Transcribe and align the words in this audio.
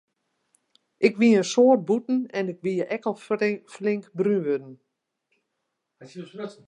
Ik 1.07 1.13
wie 1.19 1.35
in 1.39 1.49
soad 1.53 1.81
bûten 1.87 2.19
en 2.37 2.47
ik 2.53 2.59
wie 2.63 2.79
al 3.07 3.15
flink 3.75 4.03
brún 4.17 4.43
wurden. 4.45 4.73